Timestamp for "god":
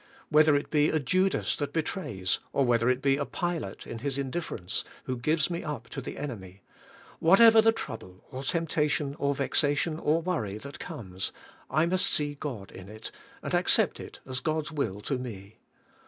12.33-12.71